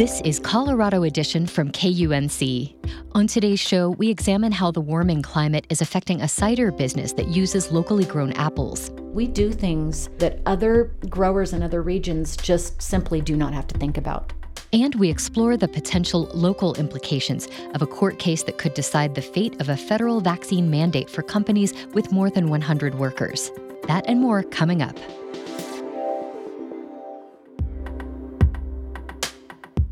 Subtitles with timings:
[0.00, 2.74] This is Colorado Edition from KUNC.
[3.12, 7.28] On today's show, we examine how the warming climate is affecting a cider business that
[7.28, 8.90] uses locally grown apples.
[9.12, 13.78] We do things that other growers in other regions just simply do not have to
[13.78, 14.32] think about.
[14.72, 19.20] And we explore the potential local implications of a court case that could decide the
[19.20, 23.50] fate of a federal vaccine mandate for companies with more than 100 workers.
[23.86, 24.96] That and more coming up.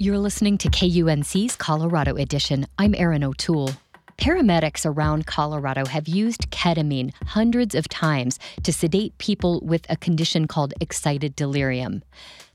[0.01, 2.69] You're listening to KUNC's Colorado Edition.
[2.79, 3.73] I'm Erin O'Toole.
[4.17, 10.47] Paramedics around Colorado have used ketamine hundreds of times to sedate people with a condition
[10.47, 12.05] called excited delirium.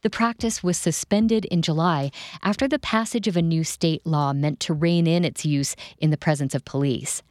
[0.03, 4.59] The practice was suspended in July after the passage of a new state law meant
[4.59, 7.23] to rein in its use in the presence of police.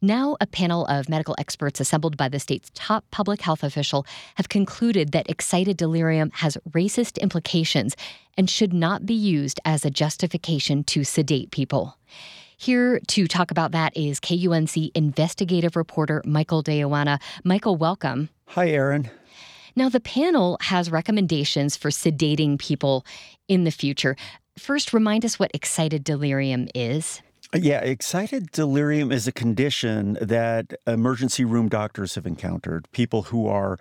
[0.00, 4.48] Now, a panel of medical experts assembled by the state's top public health official have
[4.48, 7.96] concluded that excited delirium has racist implications
[8.38, 11.98] and should not be used as a justification to sedate people.
[12.56, 16.84] Here to talk about that is KUNC investigative reporter Michael De
[17.42, 18.28] Michael, welcome.
[18.46, 19.10] Hi, Erin.
[19.76, 23.04] Now, the panel has recommendations for sedating people
[23.48, 24.16] in the future.
[24.58, 27.22] First, remind us what excited delirium is.
[27.52, 32.86] Yeah, excited delirium is a condition that emergency room doctors have encountered.
[32.92, 33.76] People who are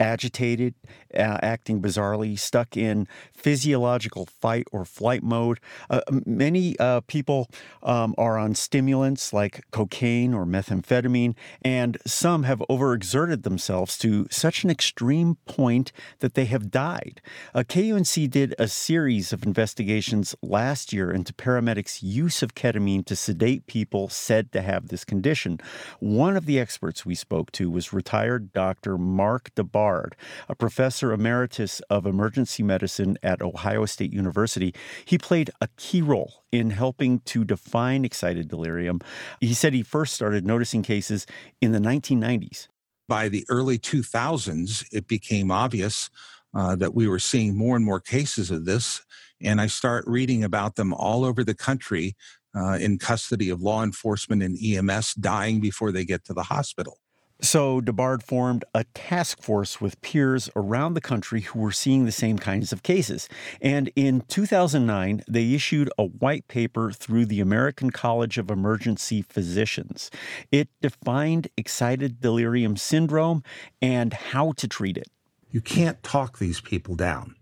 [0.00, 0.74] agitated,
[1.14, 5.60] uh, acting bizarrely, stuck in physiological fight or flight mode.
[5.90, 7.48] Uh, many uh, people
[7.82, 14.64] um, are on stimulants like cocaine or methamphetamine, and some have overexerted themselves to such
[14.64, 17.20] an extreme point that they have died.
[17.54, 23.16] Uh, KUNC did a series of investigations last year into paramedics' use of ketamine to
[23.16, 25.60] sedate people said to have this condition.
[26.00, 28.98] One of the experts we spoke to was retired Dr.
[28.98, 29.50] Mark
[29.84, 30.12] DeBard,
[30.48, 34.74] a professor emeritus of emergency medicine at Ohio State University.
[35.04, 39.00] He played a key role in helping to define excited delirium.
[39.40, 41.26] He said he first started noticing cases
[41.60, 42.68] in the 1990s.
[43.08, 46.10] By the early 2000s, it became obvious
[46.54, 49.02] uh, that we were seeing more and more cases of this.
[49.42, 52.16] And I start reading about them all over the country
[52.56, 56.98] uh, in custody of law enforcement and EMS dying before they get to the hospital.
[57.40, 62.12] So DeBard formed a task force with peers around the country who were seeing the
[62.12, 63.28] same kinds of cases.
[63.60, 70.10] And in 2009, they issued a white paper through the American College of Emergency Physicians.
[70.52, 73.42] It defined excited delirium syndrome
[73.82, 75.08] and how to treat it.
[75.50, 77.34] You can't talk these people down.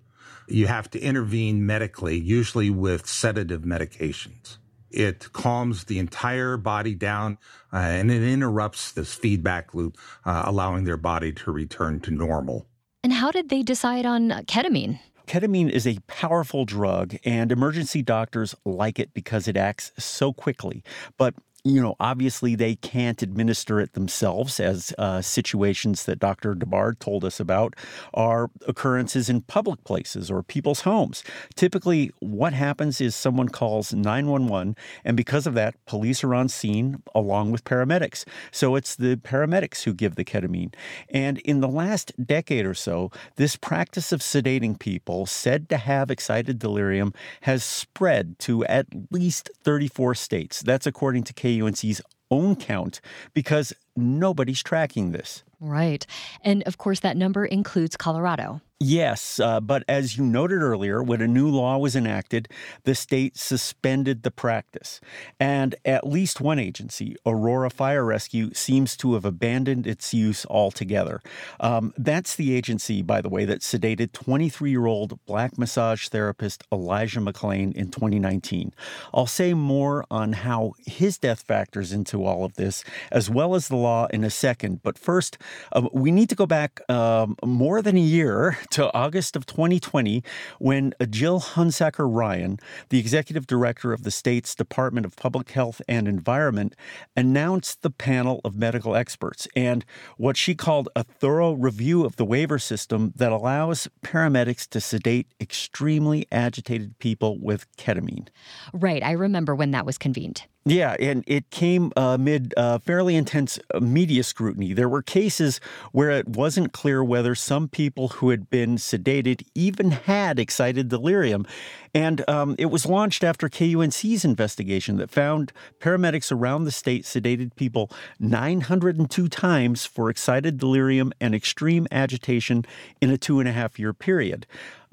[0.49, 4.59] You have to intervene medically, usually with sedative medications.
[4.93, 7.39] It calms the entire body down
[7.73, 12.67] uh, and it interrupts this feedback loop, uh, allowing their body to return to normal.
[13.03, 15.01] And how did they decide on ketamine?
[15.27, 20.83] Ketamine is a powerful drug, and emergency doctors like it because it acts so quickly.
[21.17, 26.57] But you know, obviously they can't administer it themselves, as uh, situations that Dr.
[26.57, 27.75] DeBard told us about
[28.13, 31.23] are occurrences in public places or people's homes.
[31.55, 34.75] Typically, what happens is someone calls 911,
[35.05, 38.25] and because of that, police are on scene along with paramedics.
[38.51, 40.75] So it's the paramedics who give the ketamine.
[41.11, 46.11] And in the last decade or so, this practice of sedating people said to have
[46.11, 50.61] excited delirium has spread to at least 34 states.
[50.63, 51.52] That's according to K.
[51.61, 53.01] KUNC's own count
[53.35, 55.45] because nobody's tracking this.
[55.63, 56.05] Right.
[56.43, 58.61] And of course, that number includes Colorado.
[58.85, 62.49] Yes, uh, but as you noted earlier, when a new law was enacted,
[62.83, 65.01] the state suspended the practice.
[65.39, 71.21] And at least one agency, Aurora Fire Rescue, seems to have abandoned its use altogether.
[71.61, 76.65] Um, that's the agency, by the way, that sedated 23 year old black massage therapist
[76.73, 78.75] Elijah McClain in 2019.
[79.15, 82.83] I'll say more on how his death factors into all of this,
[83.13, 84.83] as well as the law in a second.
[84.83, 85.39] But first,
[85.73, 90.23] uh, we need to go back um, more than a year to August of 2020
[90.59, 92.59] when Jill Hunsaker Ryan,
[92.89, 96.75] the executive director of the state's Department of Public Health and Environment,
[97.17, 99.85] announced the panel of medical experts and
[100.17, 105.27] what she called a thorough review of the waiver system that allows paramedics to sedate
[105.41, 108.29] extremely agitated people with ketamine.
[108.73, 109.03] Right.
[109.03, 110.43] I remember when that was convened.
[110.65, 114.73] Yeah, and it came amid uh, fairly intense uh, media scrutiny.
[114.73, 115.61] There were cases
[115.91, 121.49] where it wasn't clear whether some people who had been sedated even had excited delirium.
[121.93, 127.57] And um, it was launched after KUNC's investigation that found paramedics around the state sedated
[127.57, 132.65] people 902 times for excited delirium and extreme agitation
[133.01, 134.47] in a two and a half year period.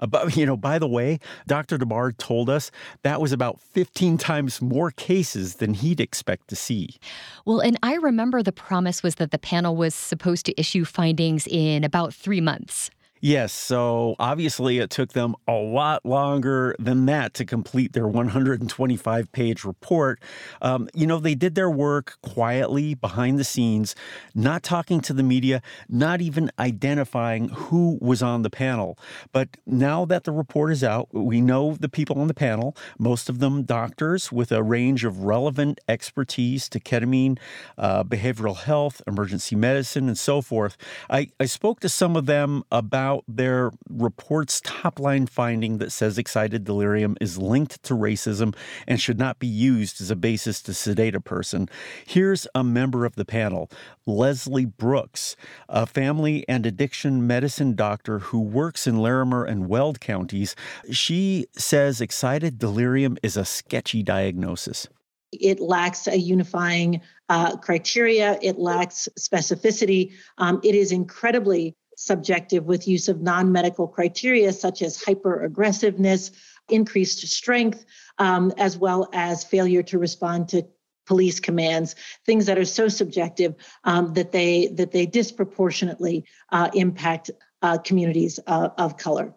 [0.07, 1.78] But, you know, by the way, Dr.
[1.78, 2.72] DeBard told us
[3.04, 6.96] that was about 15 times more cases than he'd expect to see.
[7.46, 11.48] Well, and I remember the promise was that the panel was supposed to issue findings
[11.48, 12.90] in about three months.
[13.21, 19.31] Yes, so obviously it took them a lot longer than that to complete their 125
[19.33, 20.21] page report.
[20.62, 23.94] Um, you know, they did their work quietly behind the scenes,
[24.33, 28.98] not talking to the media, not even identifying who was on the panel.
[29.33, 33.27] But now that the report is out, we know the people on the panel, most
[33.27, 37.38] of them doctors with a range of relevant expertise to ketamine,
[37.77, 40.77] uh, behavioral health, emergency medicine, and so forth.
[41.10, 45.91] I, I spoke to some of them about out their report's top line finding that
[45.91, 48.56] says excited delirium is linked to racism
[48.88, 51.67] and should not be used as a basis to sedate a person.
[52.06, 53.71] Here's a member of the panel,
[54.06, 55.35] Leslie Brooks,
[55.67, 60.56] a family and addiction medicine doctor who works in Larimer and Weld counties.
[60.91, 64.88] She says excited delirium is a sketchy diagnosis.
[65.31, 68.39] It lacks a unifying uh, criteria.
[68.41, 70.11] It lacks specificity.
[70.38, 76.31] Um, it is incredibly subjective with use of non medical criteria such as hyper aggressiveness,
[76.69, 77.86] increased strength,
[78.19, 80.63] um, as well as failure to respond to
[81.06, 87.31] police commands things that are so subjective um, that they that they disproportionately uh, impact
[87.63, 89.34] uh, communities uh, of color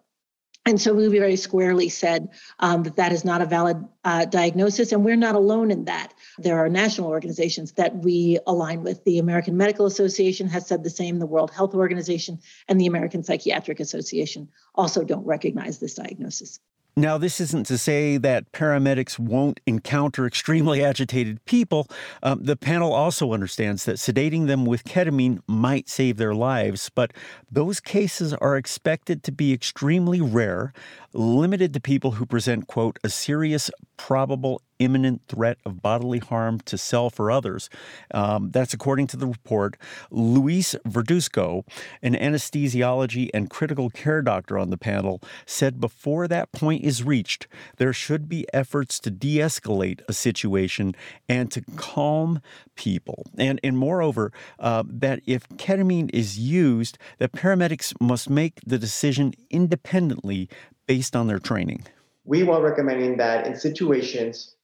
[0.65, 2.29] and so we very squarely said
[2.59, 6.13] um, that that is not a valid uh, diagnosis, and we're not alone in that.
[6.37, 9.03] There are national organizations that we align with.
[9.03, 12.39] The American Medical Association has said the same, the World Health Organization,
[12.69, 16.59] and the American Psychiatric Association also don't recognize this diagnosis.
[16.95, 21.87] Now, this isn't to say that paramedics won't encounter extremely agitated people.
[22.21, 27.11] Um, the panel also understands that sedating them with ketamine might save their lives, but
[27.51, 30.71] those cases are expected to be extremely rare,
[31.13, 36.77] limited to people who present, quote, a serious probable imminent threat of bodily harm to
[36.77, 37.69] self or others.
[38.13, 39.77] Um, that's according to the report.
[40.11, 41.65] Luis Verduzco,
[42.01, 47.47] an anesthesiology and critical care doctor on the panel, said before that point is reached,
[47.77, 50.95] there should be efforts to de escalate a situation
[51.29, 52.41] and to calm
[52.75, 53.25] people.
[53.37, 59.33] And, and moreover, uh, that if ketamine is used, that paramedics must make the decision
[59.49, 60.49] independently
[60.87, 61.85] based on their training.
[62.25, 64.55] We are recommending that in situations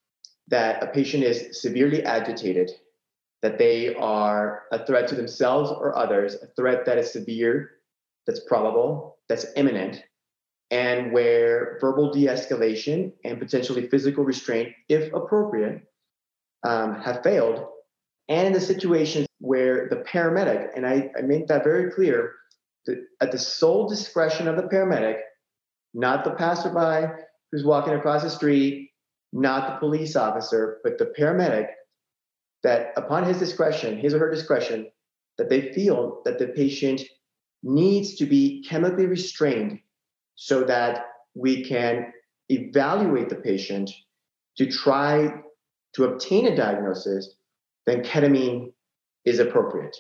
[0.49, 2.71] that a patient is severely agitated,
[3.41, 7.71] that they are a threat to themselves or others, a threat that is severe,
[8.27, 10.03] that's probable, that's imminent,
[10.71, 15.83] and where verbal de escalation and potentially physical restraint, if appropriate,
[16.63, 17.65] um, have failed.
[18.27, 22.33] And in the situations where the paramedic, and I, I make that very clear,
[22.85, 25.19] that at the sole discretion of the paramedic,
[25.93, 27.07] not the passerby
[27.51, 28.88] who's walking across the street,
[29.31, 31.67] not the police officer, but the paramedic,
[32.63, 34.89] that upon his discretion, his or her discretion,
[35.37, 37.01] that they feel that the patient
[37.63, 39.79] needs to be chemically restrained
[40.35, 41.05] so that
[41.35, 42.11] we can
[42.49, 43.91] evaluate the patient
[44.57, 45.33] to try
[45.93, 47.35] to obtain a diagnosis,
[47.85, 48.71] then ketamine
[49.25, 49.95] is appropriate.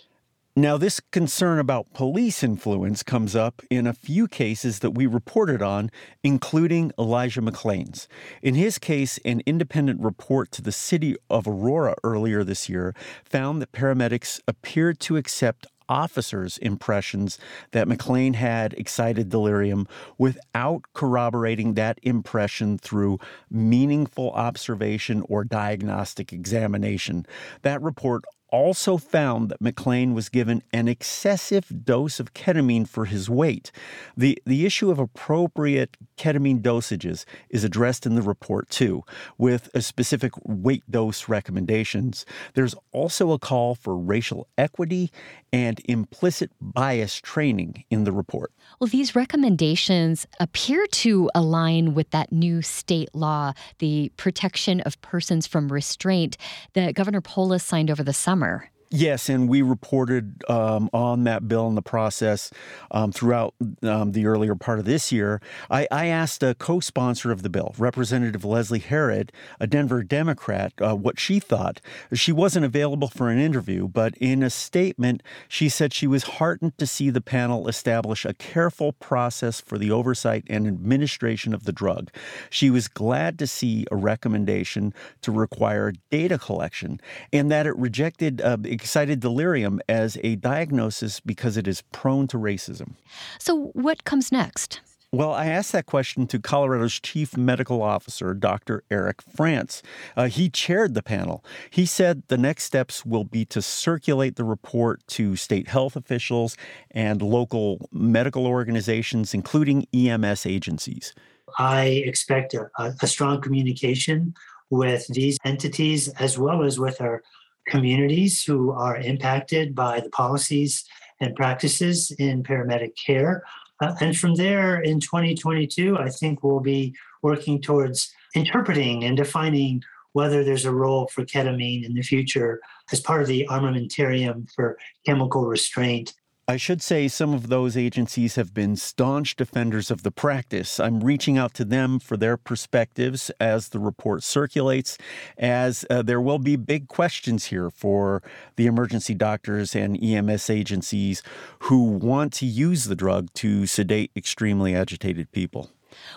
[0.59, 5.61] Now, this concern about police influence comes up in a few cases that we reported
[5.61, 5.89] on,
[6.21, 8.09] including Elijah McClain's.
[8.41, 13.61] In his case, an independent report to the city of Aurora earlier this year found
[13.61, 17.39] that paramedics appeared to accept officers' impressions
[17.71, 19.87] that McClain had excited delirium
[20.17, 23.17] without corroborating that impression through
[23.49, 27.25] meaningful observation or diagnostic examination.
[27.61, 33.29] That report also found that McClain was given an excessive dose of ketamine for his
[33.29, 33.71] weight.
[34.17, 39.03] The, the issue of appropriate ketamine dosages is addressed in the report too,
[39.37, 42.25] with a specific weight dose recommendations.
[42.53, 45.11] There's also a call for racial equity
[45.51, 48.51] and implicit bias training in the report.
[48.79, 55.47] Well, these recommendations appear to align with that new state law, the Protection of Persons
[55.47, 56.37] from Restraint,
[56.73, 58.71] that Governor Polis signed over the summer summer.
[58.91, 62.49] Yes, and we reported um, on that bill in the process
[62.89, 63.53] um, throughout
[63.83, 65.41] um, the earlier part of this year.
[65.69, 70.73] I, I asked a co sponsor of the bill, Representative Leslie Herod, a Denver Democrat,
[70.81, 71.81] uh, what she thought.
[72.13, 76.75] She wasn't available for an interview, but in a statement, she said she was heartened
[76.79, 81.71] to see the panel establish a careful process for the oversight and administration of the
[81.71, 82.09] drug.
[82.49, 86.99] She was glad to see a recommendation to require data collection
[87.31, 88.41] and that it rejected.
[88.41, 92.93] Uh, excited delirium as a diagnosis because it is prone to racism.
[93.37, 94.79] So, what comes next?
[95.11, 98.83] Well, I asked that question to Colorado's chief medical officer, Dr.
[98.91, 99.81] Eric France.
[100.15, 101.43] Uh, he chaired the panel.
[101.71, 106.55] He said the next steps will be to circulate the report to state health officials
[106.91, 111.15] and local medical organizations, including EMS agencies.
[111.57, 114.35] I expect a, a strong communication
[114.69, 117.23] with these entities as well as with our
[117.69, 120.85] communities who are impacted by the policies
[121.19, 123.43] and practices in paramedic care.
[123.81, 129.81] Uh, and from there in 2022, I think we'll be working towards interpreting and defining
[130.13, 132.59] whether there's a role for ketamine in the future
[132.91, 136.13] as part of the armamentarium for chemical restraint
[136.49, 140.79] I should say some of those agencies have been staunch defenders of the practice.
[140.79, 144.97] I'm reaching out to them for their perspectives as the report circulates,
[145.37, 148.23] as uh, there will be big questions here for
[148.55, 151.21] the emergency doctors and EMS agencies
[151.59, 155.69] who want to use the drug to sedate extremely agitated people.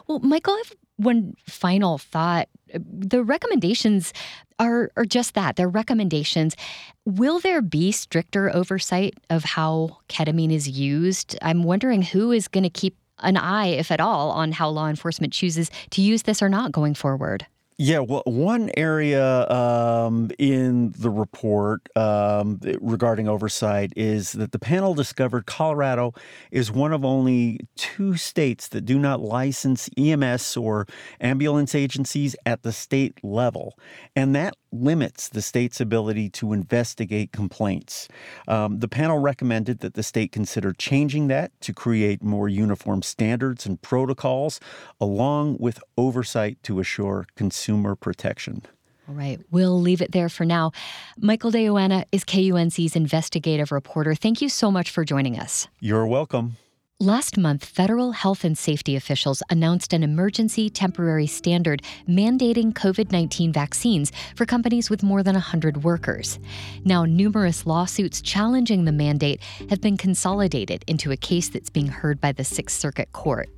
[0.06, 2.48] Well, Michael, I have one final thought.
[2.74, 4.14] The recommendations
[4.62, 6.56] are, are just that they're recommendations.
[7.04, 11.36] Will there be stricter oversight of how ketamine is used?
[11.42, 14.88] I'm wondering who is going to keep an eye, if at all, on how law
[14.88, 17.46] enforcement chooses to use this or not going forward.
[17.78, 24.94] Yeah, well, one area um, in the report um, regarding oversight is that the panel
[24.94, 26.12] discovered Colorado
[26.50, 30.86] is one of only two states that do not license EMS or
[31.20, 33.76] ambulance agencies at the state level.
[34.14, 38.08] And that limits the state's ability to investigate complaints.
[38.48, 43.66] Um, the panel recommended that the state consider changing that to create more uniform standards
[43.66, 44.60] and protocols,
[45.00, 48.62] along with oversight to assure consumer protection.
[49.08, 50.70] All right, we'll leave it there for now.
[51.18, 54.14] Michael de Yoanna is KUNC's investigative reporter.
[54.14, 55.66] Thank you so much for joining us.
[55.80, 56.56] You're welcome.
[57.02, 63.52] Last month, federal health and safety officials announced an emergency temporary standard mandating COVID 19
[63.52, 66.38] vaccines for companies with more than 100 workers.
[66.84, 72.20] Now, numerous lawsuits challenging the mandate have been consolidated into a case that's being heard
[72.20, 73.48] by the Sixth Circuit Court.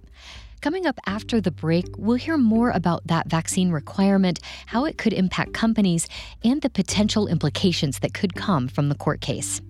[0.62, 5.12] Coming up after the break, we'll hear more about that vaccine requirement, how it could
[5.12, 6.08] impact companies,
[6.42, 9.60] and the potential implications that could come from the court case.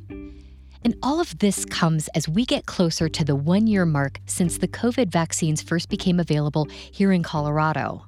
[0.84, 4.58] And all of this comes as we get closer to the one year mark since
[4.58, 8.06] the COVID vaccines first became available here in Colorado.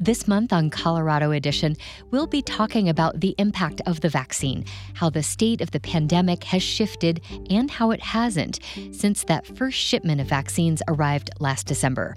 [0.00, 1.76] This month on Colorado Edition,
[2.10, 6.44] we'll be talking about the impact of the vaccine, how the state of the pandemic
[6.44, 8.60] has shifted, and how it hasn't
[8.92, 12.14] since that first shipment of vaccines arrived last December.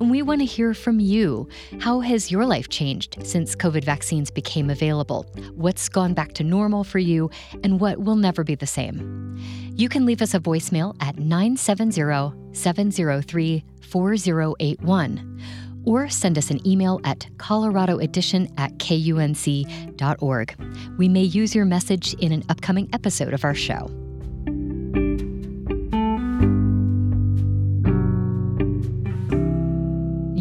[0.00, 1.48] And we want to hear from you.
[1.80, 5.26] How has your life changed since COVID vaccines became available?
[5.54, 7.30] What's gone back to normal for you,
[7.62, 9.38] and what will never be the same?
[9.76, 15.40] You can leave us a voicemail at 970 703 4081
[15.84, 20.56] or send us an email at coloradoedition at kunc.org.
[20.98, 24.03] We may use your message in an upcoming episode of our show.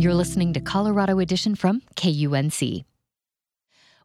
[0.04, 2.84] You're listening to Colorado Edition from KUNC.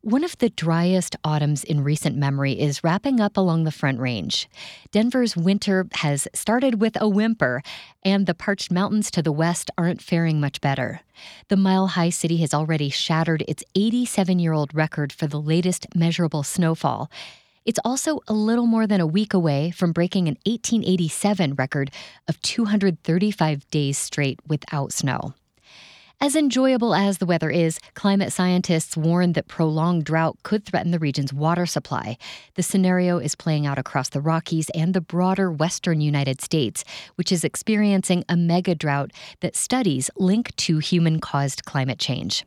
[0.00, 4.48] One of the driest autumns in recent memory is wrapping up along the Front Range.
[4.92, 7.62] Denver's winter has started with a whimper,
[8.04, 11.00] and the parched mountains to the west aren't faring much better.
[11.48, 15.88] The Mile High City has already shattered its 87 year old record for the latest
[15.96, 17.10] measurable snowfall.
[17.64, 21.90] It's also a little more than a week away from breaking an 1887 record
[22.28, 25.34] of 235 days straight without snow.
[26.20, 30.98] As enjoyable as the weather is, climate scientists warn that prolonged drought could threaten the
[30.98, 32.18] region's water supply.
[32.54, 36.82] The scenario is playing out across the Rockies and the broader western United States,
[37.14, 42.44] which is experiencing a mega drought that studies link to human caused climate change.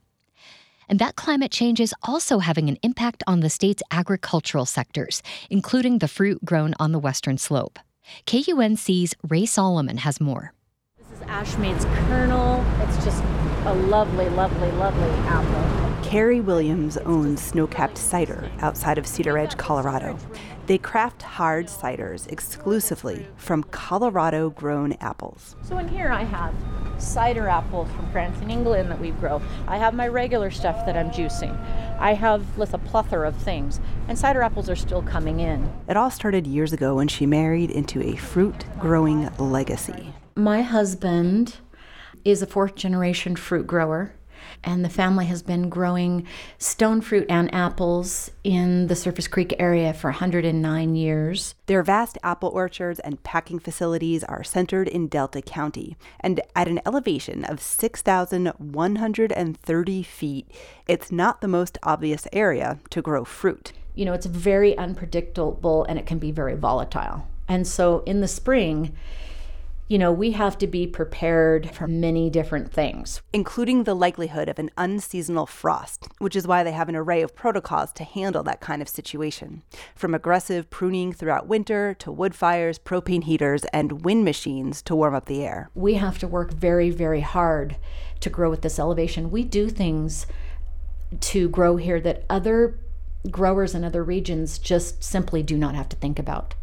[0.89, 5.99] And that climate change is also having an impact on the state's agricultural sectors, including
[5.99, 7.79] the fruit grown on the western slope.
[8.27, 10.51] KUNC's Ray Solomon has more.
[10.97, 12.65] This is Ashmead's Kernel.
[12.81, 13.23] It's just
[13.65, 16.03] a lovely, lovely, lovely apple.
[16.03, 20.17] Carrie Williams owns Snowcap Cider outside of Cedaredge, Colorado.
[20.65, 25.55] They craft hard ciders exclusively from Colorado grown apples.
[25.61, 26.55] So in here I have
[26.97, 29.39] cider apples from France and England that we grow.
[29.67, 31.55] I have my regular stuff that I'm juicing.
[31.99, 35.71] I have with a plethora of things, and cider apples are still coming in.
[35.87, 40.13] It all started years ago when she married into a fruit growing legacy.
[40.35, 41.57] My husband
[42.25, 44.13] is a fourth generation fruit grower,
[44.63, 49.93] and the family has been growing stone fruit and apples in the Surface Creek area
[49.93, 51.55] for 109 years.
[51.67, 56.81] Their vast apple orchards and packing facilities are centered in Delta County, and at an
[56.85, 60.47] elevation of 6,130 feet,
[60.87, 63.73] it's not the most obvious area to grow fruit.
[63.93, 67.27] You know, it's very unpredictable and it can be very volatile.
[67.47, 68.95] And so in the spring,
[69.91, 74.57] you know, we have to be prepared for many different things, including the likelihood of
[74.57, 78.61] an unseasonal frost, which is why they have an array of protocols to handle that
[78.61, 79.63] kind of situation.
[79.93, 85.13] From aggressive pruning throughout winter to wood fires, propane heaters, and wind machines to warm
[85.13, 85.69] up the air.
[85.75, 87.75] We have to work very, very hard
[88.21, 89.29] to grow at this elevation.
[89.29, 90.25] We do things
[91.19, 92.79] to grow here that other
[93.29, 96.55] growers in other regions just simply do not have to think about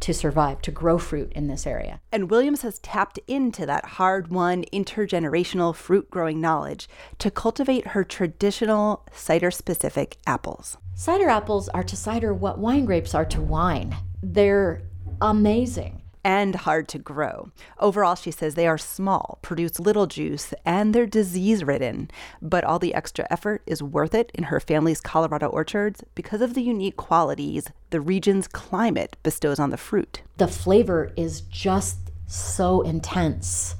[0.00, 2.00] to survive, to grow fruit in this area.
[2.12, 6.88] And Williams has tapped into that hard won intergenerational fruit growing knowledge
[7.18, 10.76] to cultivate her traditional cider specific apples.
[10.94, 13.96] Cider apples are to cider what wine grapes are to wine.
[14.22, 14.82] They're
[15.20, 17.50] amazing and hard to grow.
[17.78, 22.10] Overall, she says they are small, produce little juice, and they're disease ridden.
[22.42, 26.54] But all the extra effort is worth it in her family's Colorado orchards because of
[26.54, 30.22] the unique qualities the region's climate bestows on the fruit.
[30.36, 33.76] The flavor is just so intense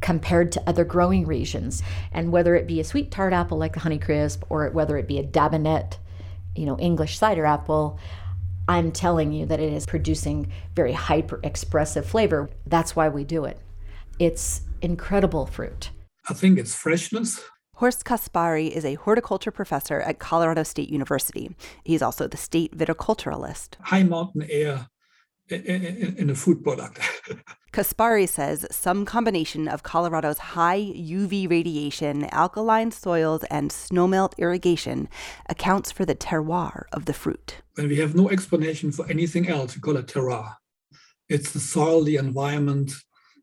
[0.00, 1.82] compared to other growing regions.
[2.12, 5.18] And whether it be a sweet tart apple like the Honeycrisp or whether it be
[5.18, 5.96] a Dabinett,
[6.54, 7.98] you know, English cider apple,
[8.68, 12.48] I'm telling you that it is producing very hyper expressive flavor.
[12.66, 13.58] That's why we do it.
[14.18, 15.90] It's incredible fruit.
[16.28, 17.42] I think it's freshness.
[17.74, 21.54] Horst Caspari is a horticulture professor at Colorado State University.
[21.84, 23.74] He's also the state viticulturalist.
[23.80, 24.88] High mountain air
[25.50, 27.00] in a food product.
[27.72, 35.08] Caspari says some combination of Colorado's high UV radiation, alkaline soils, and snowmelt irrigation
[35.48, 37.56] accounts for the terroir of the fruit.
[37.74, 40.54] When we have no explanation for anything else, we call it terroir.
[41.28, 42.92] It's the soil, the environment,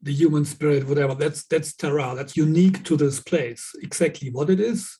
[0.01, 1.13] the human spirit, whatever.
[1.13, 2.15] That's that's terroir.
[2.15, 3.71] That's unique to this place.
[3.81, 4.97] Exactly what it is.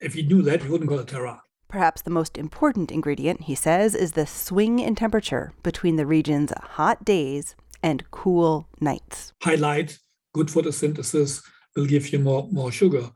[0.00, 1.40] If you knew that, you wouldn't call it terroir.
[1.70, 6.52] Perhaps the most important ingredient, he says, is the swing in temperature between the region's
[6.60, 9.32] hot days and cool nights.
[9.42, 9.98] High light,
[10.34, 11.42] good photosynthesis,
[11.76, 13.10] will give you more, more sugar.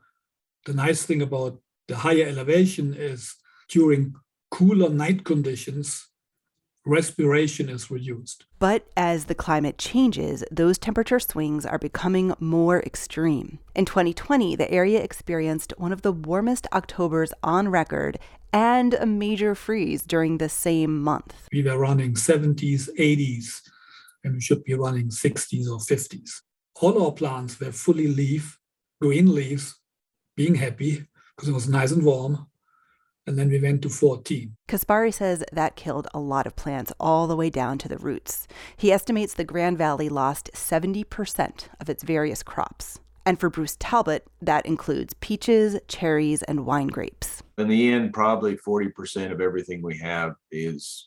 [0.65, 3.35] The nice thing about the higher elevation is
[3.69, 4.15] during
[4.49, 6.07] cooler night conditions,
[6.85, 8.45] respiration is reduced.
[8.59, 13.59] But as the climate changes, those temperature swings are becoming more extreme.
[13.75, 18.17] In 2020, the area experienced one of the warmest Octobers on record
[18.55, 21.47] and a major freeze during the same month.
[21.51, 23.61] We were running 70s, 80s,
[24.23, 26.41] and we should be running 60s or 50s.
[26.81, 28.57] All our plants were fully leaf,
[29.01, 29.75] green leaves,
[30.37, 32.47] being happy because it was nice and warm
[33.27, 34.55] and then we went to 14.
[34.67, 38.47] Caspari says that killed a lot of plants all the way down to the roots.
[38.77, 42.99] He estimates the Grand Valley lost 70% of its various crops.
[43.25, 47.41] And for Bruce Talbot, that includes peaches, cherries, and wine grapes.
[47.57, 51.05] In the end, probably 40% of everything we have is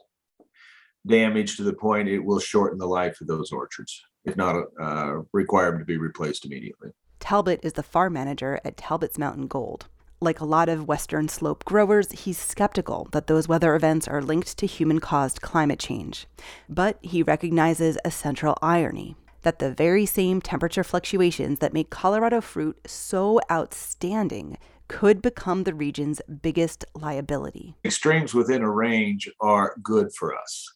[1.07, 5.19] damaged to the point it will shorten the life of those orchards, if not uh,
[5.33, 6.91] require them to be replaced immediately.
[7.21, 9.87] Talbot is the farm manager at Talbot's Mountain Gold.
[10.21, 14.57] Like a lot of Western slope growers, he's skeptical that those weather events are linked
[14.59, 16.27] to human caused climate change.
[16.69, 22.41] But he recognizes a central irony that the very same temperature fluctuations that make Colorado
[22.41, 24.59] fruit so outstanding
[24.89, 27.77] could become the region's biggest liability.
[27.85, 30.67] Extremes within a range are good for us,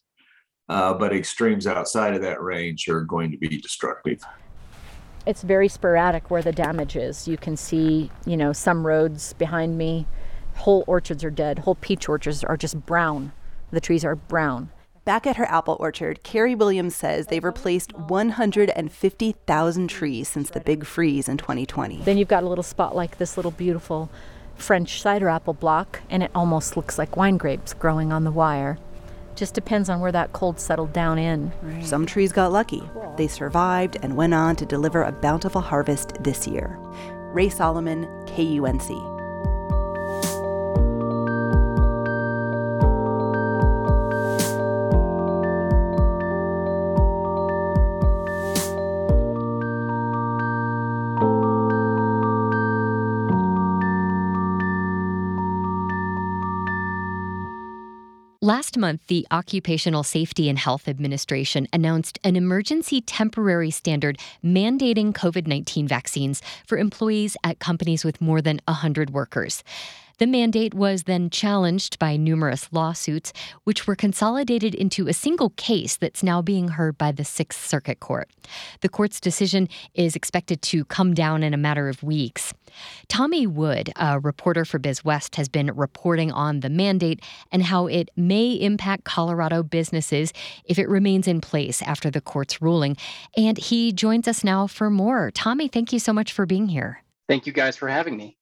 [0.69, 4.23] uh, but extremes outside of that range are going to be destructive.
[5.25, 7.27] it's very sporadic where the damage is.
[7.27, 10.05] You can see, you know, some roads behind me,
[10.55, 11.59] whole orchards are dead.
[11.59, 13.31] Whole peach orchards are just brown.
[13.71, 14.69] The trees are brown.
[15.05, 20.85] Back at her apple orchard, Carrie Williams says they've replaced 150,000 trees since the big
[20.85, 21.97] freeze in 2020.
[22.03, 24.09] Then you've got a little spot like this little beautiful
[24.55, 28.77] French cider apple block, and it almost looks like wine grapes growing on the wire.
[29.35, 31.51] Just depends on where that cold settled down in.
[31.61, 31.83] Right.
[31.83, 32.83] Some trees got lucky.
[33.17, 36.79] They survived and went on to deliver a bountiful harvest this year.
[37.33, 39.22] Ray Solomon, KUNC.
[58.73, 65.45] Last month, the Occupational Safety and Health Administration announced an emergency temporary standard mandating COVID
[65.45, 69.63] 19 vaccines for employees at companies with more than 100 workers.
[70.19, 75.97] The mandate was then challenged by numerous lawsuits, which were consolidated into a single case
[75.97, 78.29] that's now being heard by the Sixth Circuit Court.
[78.81, 82.53] The court's decision is expected to come down in a matter of weeks.
[83.07, 87.21] Tommy Wood, a reporter for BizWest, has been reporting on the mandate
[87.51, 90.33] and how it may impact Colorado businesses
[90.65, 92.97] if it remains in place after the court's ruling.
[93.37, 95.31] And he joins us now for more.
[95.31, 97.02] Tommy, thank you so much for being here.
[97.27, 98.37] Thank you guys for having me.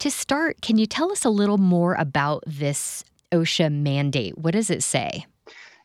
[0.00, 4.38] To start, can you tell us a little more about this OSHA mandate?
[4.38, 5.26] What does it say?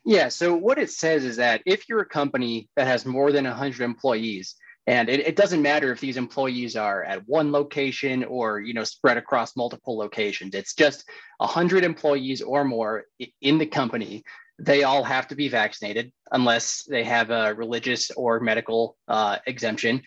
[0.05, 3.45] Yeah, so what it says is that if you're a company that has more than
[3.45, 8.59] 100 employees, and it, it, doesn't matter if these employees are at one location or
[8.59, 11.05] you know spread across multiple locations it's just
[11.37, 13.05] 100 employees or more
[13.41, 14.23] in the company
[14.59, 20.01] they all have to be vaccinated unless they have a religious or medical uh, exemption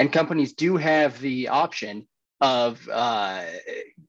[0.00, 2.06] and companies do have the option
[2.40, 3.44] of uh,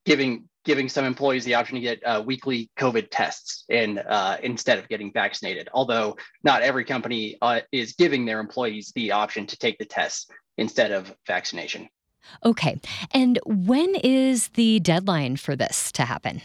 [0.06, 4.77] giving giving some employees the option to get uh, weekly COVID tests in, uh, instead
[4.77, 5.67] of getting vaccinated.
[5.73, 10.27] Although not every company uh, is giving their employees the option to take the tests
[10.60, 11.89] instead of vaccination.
[12.45, 12.80] Okay,
[13.12, 16.43] and when is the deadline for this to happen?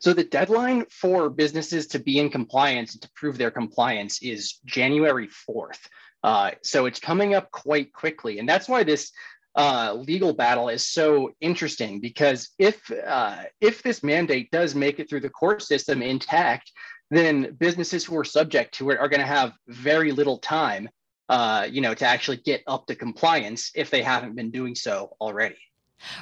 [0.00, 4.58] So the deadline for businesses to be in compliance and to prove their compliance is
[4.66, 5.78] January 4th.
[6.24, 8.38] Uh, so it's coming up quite quickly.
[8.38, 9.12] And that's why this
[9.56, 15.08] uh, legal battle is so interesting because if uh, if this mandate does make it
[15.08, 16.72] through the court system intact,
[17.10, 20.88] then businesses who are subject to it are going to have very little time,
[21.28, 25.14] uh, you know, to actually get up to compliance if they haven't been doing so
[25.20, 25.58] already.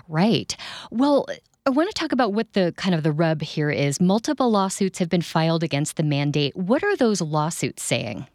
[0.08, 0.54] Right.
[0.90, 1.26] Well.
[1.64, 4.00] I want to talk about what the kind of the rub here is.
[4.00, 6.56] Multiple lawsuits have been filed against the mandate.
[6.56, 8.26] What are those lawsuits saying?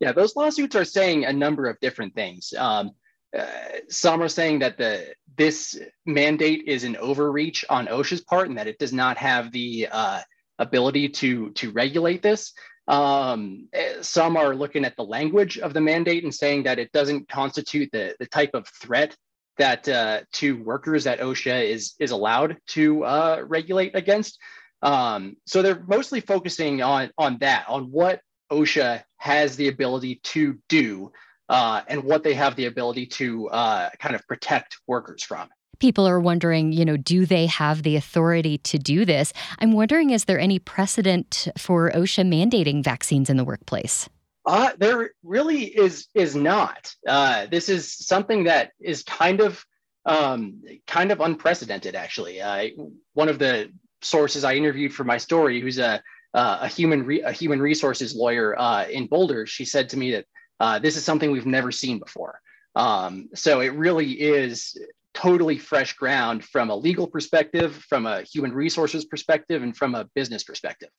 [0.00, 2.54] Yeah, those lawsuits are saying a number of different things.
[2.56, 2.92] Um,
[3.36, 3.46] uh,
[3.88, 8.66] some are saying that the this mandate is an overreach on OSHA's part and that
[8.66, 10.20] it does not have the uh,
[10.58, 12.52] ability to to regulate this.
[12.88, 13.68] Um,
[14.00, 17.90] some are looking at the language of the mandate and saying that it doesn't constitute
[17.92, 19.16] the, the type of threat
[19.58, 24.38] that uh, to workers that OSHA is is allowed to uh, regulate against.
[24.82, 30.58] Um, so they're mostly focusing on on that, on what OSHA has the ability to
[30.68, 31.12] do
[31.50, 35.48] uh, and what they have the ability to uh, kind of protect workers from.
[35.78, 39.32] People are wondering, you know, do they have the authority to do this?
[39.58, 44.08] I'm wondering, is there any precedent for OSHA mandating vaccines in the workplace?
[44.46, 46.94] Uh, there really is is not.
[47.06, 49.64] Uh, this is something that is kind of
[50.06, 52.40] um, kind of unprecedented, actually.
[52.40, 52.68] Uh,
[53.12, 56.02] one of the sources I interviewed for my story, who's a
[56.34, 60.12] uh, a human re- a human resources lawyer uh, in Boulder, she said to me
[60.12, 60.26] that
[60.60, 62.40] uh, this is something we've never seen before.
[62.76, 64.76] Um, so it really is
[65.12, 70.04] totally fresh ground from a legal perspective, from a human resources perspective, and from a
[70.14, 70.90] business perspective.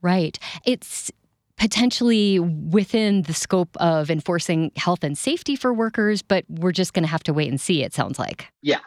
[0.00, 0.38] Right.
[0.64, 1.12] It's
[1.58, 7.04] potentially within the scope of enforcing health and safety for workers, but we're just going
[7.04, 8.48] to have to wait and see, it sounds like.
[8.62, 8.80] Yeah,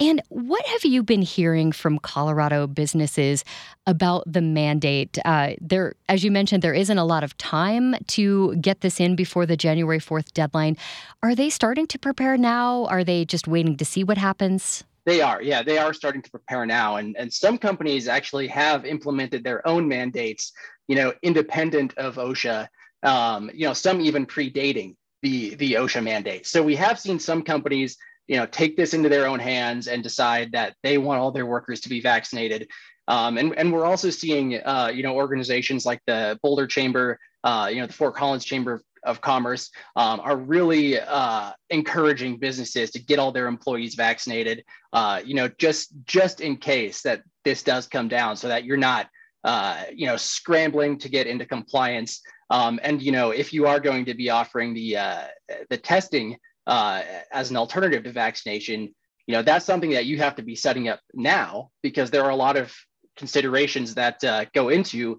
[0.00, 3.44] and what have you been hearing from Colorado businesses
[3.86, 5.18] about the mandate?
[5.24, 9.16] Uh, there, as you mentioned, there isn't a lot of time to get this in
[9.16, 10.76] before the January 4th deadline.
[11.22, 12.86] Are they starting to prepare now?
[12.86, 14.84] Are they just waiting to see what happens?
[15.04, 16.96] They are, yeah, they are starting to prepare now.
[16.96, 20.52] And, and some companies actually have implemented their own mandates,
[20.86, 22.68] you know, independent of OSHA,
[23.02, 26.46] um, you know, some even predating the, the OSHA mandate.
[26.46, 27.96] So we have seen some companies
[28.28, 31.46] you know take this into their own hands and decide that they want all their
[31.46, 32.68] workers to be vaccinated
[33.08, 37.68] um, and, and we're also seeing uh, you know organizations like the boulder chamber uh,
[37.70, 43.02] you know the fort collins chamber of Commerce um, are really uh, encouraging businesses to
[43.02, 44.64] get all their employees vaccinated.
[44.92, 48.76] Uh, you know, just just in case that this does come down, so that you're
[48.76, 49.08] not
[49.44, 52.20] uh, you know scrambling to get into compliance.
[52.50, 55.24] Um, and you know, if you are going to be offering the uh,
[55.68, 58.94] the testing uh, as an alternative to vaccination,
[59.26, 62.30] you know that's something that you have to be setting up now because there are
[62.30, 62.74] a lot of
[63.16, 65.18] considerations that uh, go into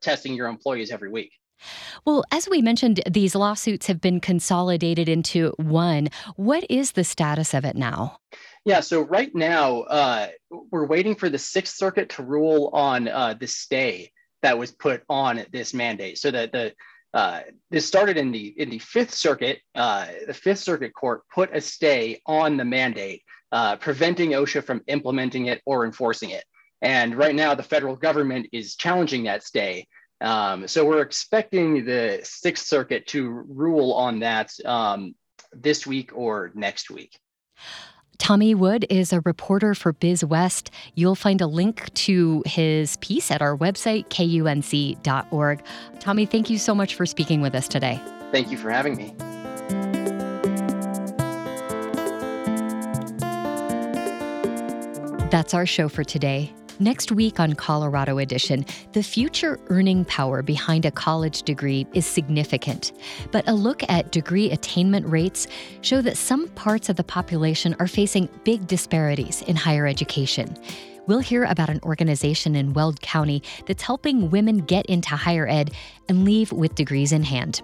[0.00, 1.32] testing your employees every week.
[2.04, 6.08] Well, as we mentioned, these lawsuits have been consolidated into one.
[6.36, 8.18] What is the status of it now?
[8.64, 13.34] Yeah, so right now, uh, we're waiting for the Sixth Circuit to rule on uh,
[13.38, 14.10] the stay
[14.42, 16.18] that was put on this mandate.
[16.18, 16.74] So that the
[17.14, 19.60] uh, this started in the in the Fifth Circuit.
[19.74, 23.22] Uh, the Fifth Circuit Court put a stay on the mandate,
[23.52, 26.44] uh, preventing OSHA from implementing it or enforcing it.
[26.82, 29.86] And right now, the federal government is challenging that stay.
[30.20, 35.14] Um, so we're expecting the Sixth Circuit to rule on that um,
[35.52, 37.16] this week or next week.
[38.18, 40.70] Tommy Wood is a reporter for BizWest.
[40.94, 45.64] You'll find a link to his piece at our website, kunc.org.
[46.00, 48.00] Tommy, thank you so much for speaking with us today.
[48.32, 49.14] Thank you for having me.
[55.30, 56.54] That's our show for today.
[56.80, 62.92] Next week on Colorado Edition, the future earning power behind a college degree is significant.
[63.30, 65.46] But a look at degree attainment rates
[65.82, 70.56] show that some parts of the population are facing big disparities in higher education.
[71.06, 75.70] We'll hear about an organization in Weld County that's helping women get into higher ed
[76.08, 77.62] and leave with degrees in hand.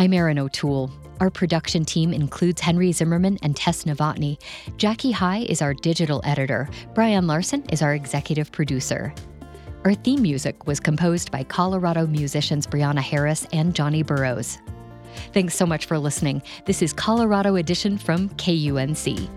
[0.00, 0.90] I'm Erin O'Toole.
[1.20, 4.40] Our production team includes Henry Zimmerman and Tess Novotny.
[4.78, 6.70] Jackie High is our digital editor.
[6.94, 9.12] Brian Larson is our executive producer.
[9.84, 14.56] Our theme music was composed by Colorado musicians Brianna Harris and Johnny Burrows.
[15.34, 16.40] Thanks so much for listening.
[16.64, 19.28] This is Colorado Edition from KUNC.